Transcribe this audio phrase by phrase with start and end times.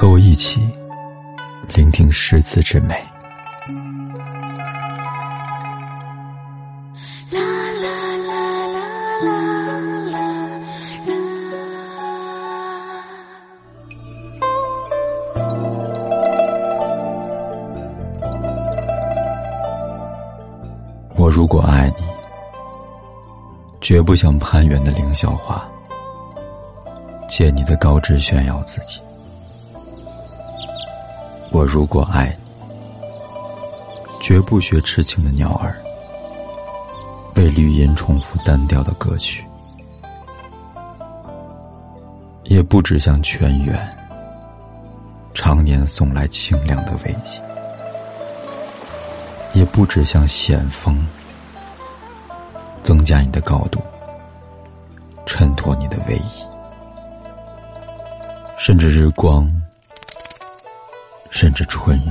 [0.00, 0.62] 和我一起
[1.74, 2.94] 聆听诗词之美。
[7.30, 8.80] 啦啦啦啦
[9.22, 10.18] 啦啦啦。
[21.14, 22.06] 我如果爱你，
[23.82, 25.62] 绝不像攀援的凌霄花，
[27.28, 28.98] 借你的高枝炫耀自己。
[31.52, 33.10] 我如果爱你，
[34.20, 35.74] 绝不学痴情的鸟儿，
[37.34, 39.42] 为绿荫重复单调的歌曲；
[42.44, 43.76] 也不只向泉源，
[45.34, 47.40] 常年送来清凉的慰藉；
[49.52, 51.04] 也不只向险峰，
[52.84, 53.80] 增加你的高度，
[55.26, 56.46] 衬托你的威仪；
[58.56, 59.50] 甚至日光。
[61.30, 62.10] 甚至春雨，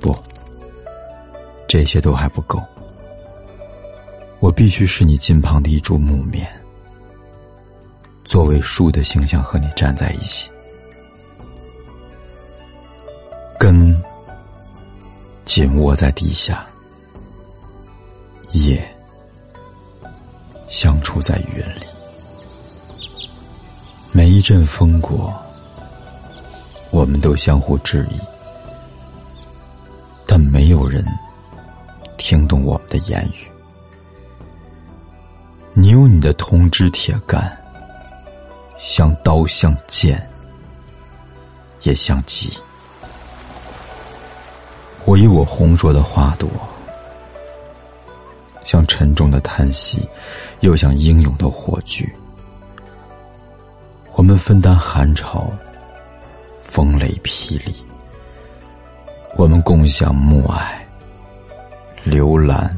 [0.00, 0.16] 不，
[1.68, 2.60] 这些都还不够。
[4.40, 6.46] 我必须是你近旁的一株木棉，
[8.24, 10.48] 作为树的形象和你站在一起，
[13.58, 13.94] 根
[15.44, 16.66] 紧握在地下，
[18.52, 18.82] 叶
[20.68, 21.86] 相触在云里，
[24.12, 25.34] 每一阵风过。
[26.96, 28.18] 我们都相互质疑，
[30.26, 31.04] 但没有人
[32.16, 33.46] 听懂我们的言语。
[35.74, 37.54] 你有你的铜枝铁干，
[38.80, 40.26] 像刀像剑，
[41.82, 42.58] 也像戟；
[45.04, 46.48] 我以我红硕的花朵，
[48.64, 50.08] 像沉重的叹息，
[50.60, 52.10] 又像英勇的火炬。
[54.14, 55.52] 我们分担寒潮。
[56.76, 57.74] 风雷霹雳，
[59.34, 60.76] 我们共享暮霭、
[62.04, 62.70] 流岚、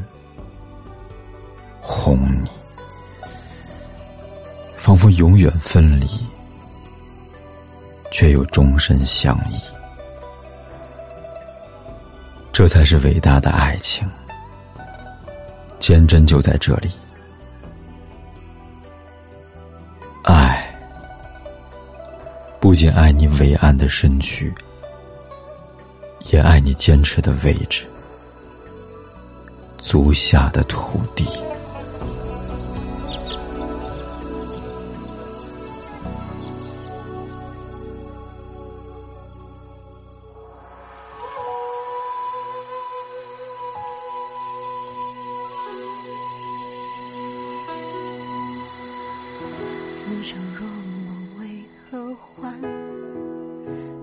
[1.81, 2.49] 红霓，
[4.77, 6.07] 仿佛永远分离，
[8.13, 9.61] 却又终身相依。
[12.53, 14.09] 这才是伟大的爱情，
[15.81, 16.89] 坚贞就在这里。
[22.69, 24.53] 不仅爱你伟岸的身躯，
[26.27, 27.87] 也爱你坚持的位置，
[29.79, 31.25] 足下的土地。
[50.05, 50.78] 浮生若
[51.91, 52.53] 梦，为何还？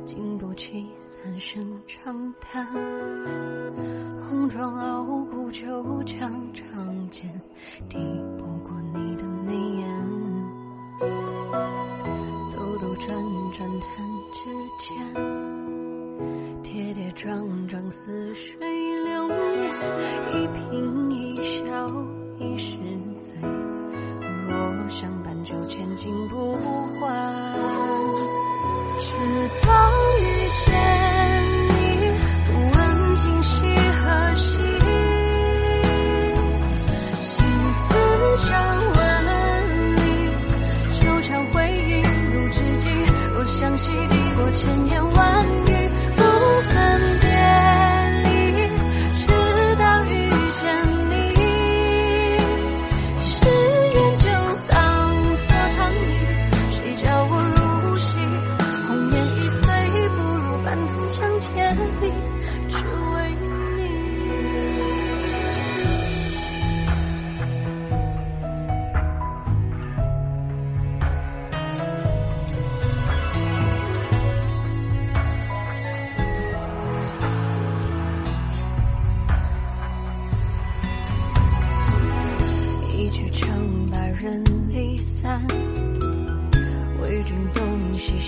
[0.06, 2.66] 经不起三声长叹。
[4.24, 7.30] 红妆傲骨，就将长剑，
[7.90, 7.98] 抵
[8.38, 9.86] 不过你的眉眼。
[12.52, 13.16] 兜兜转
[13.52, 13.90] 转，弹
[14.34, 14.40] 指
[14.80, 14.94] 间，
[16.64, 18.56] 跌跌撞撞，似水
[19.04, 19.38] 流年，
[20.34, 21.66] 一颦一笑，
[22.40, 22.78] 一时
[23.20, 23.34] 醉。
[24.48, 26.36] 若相伴，就千金不
[43.66, 45.65] 若相惜，抵过千言万语，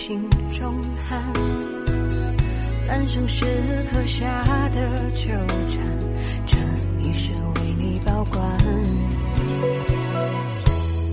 [0.07, 0.24] 心
[0.54, 1.21] 中寒。
[2.71, 3.44] 三生石
[3.92, 5.33] 刻下的纠
[5.69, 5.83] 缠，
[6.45, 6.57] 这
[7.01, 8.57] 一世为你保管。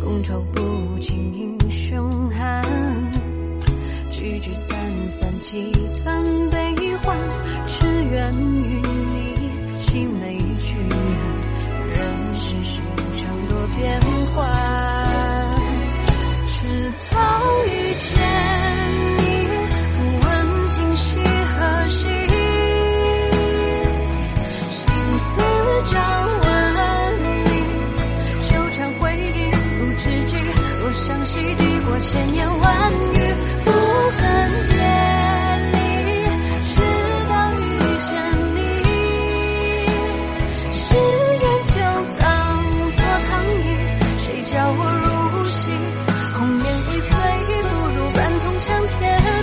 [0.01, 2.63] 觥筹不尽英雄汉，
[4.13, 4.69] 聚聚散
[5.09, 5.73] 散几
[6.05, 7.17] 段悲欢。
[7.67, 8.81] 只愿与
[9.13, 9.51] 你
[9.81, 10.99] 青梅聚恨，
[11.91, 14.01] 任世事无常多变
[14.37, 14.47] 幻，
[16.47, 17.43] 直到
[31.25, 33.35] 若相惜抵过千言万语，
[33.65, 34.21] 不恨
[34.69, 34.77] 别
[35.73, 35.77] 离，
[36.69, 36.77] 直
[37.31, 37.63] 到遇
[38.03, 38.13] 见
[38.55, 38.59] 你。
[40.71, 40.85] 誓
[41.41, 41.77] 言就
[42.21, 42.23] 当
[42.93, 43.33] 作糖
[43.65, 43.67] 衣，
[44.19, 45.09] 谁叫我入
[45.49, 45.63] 戏？
[46.35, 47.11] 红颜易碎，
[47.71, 48.93] 不如半통墙铁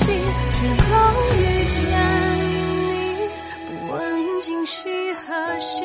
[0.06, 0.10] 壁。
[0.52, 0.94] 直到
[1.34, 1.82] 遇见
[2.86, 2.92] 你，
[3.66, 3.98] 不问
[4.42, 4.78] 今夕
[5.16, 5.82] 何夕，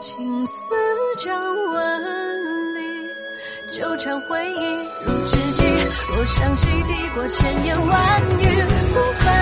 [0.00, 0.52] 青丝
[1.18, 1.26] 照
[1.72, 1.74] 纹
[2.44, 2.51] 理，
[3.72, 4.74] 纠缠回忆
[5.06, 5.62] 如知己。
[6.14, 9.41] 若相惜抵过千言万语，不恨